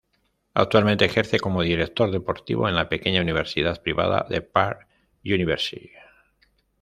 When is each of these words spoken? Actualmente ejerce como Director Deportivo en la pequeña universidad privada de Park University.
Actualmente 0.55 1.05
ejerce 1.05 1.39
como 1.39 1.61
Director 1.61 2.09
Deportivo 2.09 2.67
en 2.67 2.73
la 2.73 2.89
pequeña 2.89 3.21
universidad 3.21 3.79
privada 3.83 4.25
de 4.31 4.41
Park 4.41 4.87
University. 5.23 5.91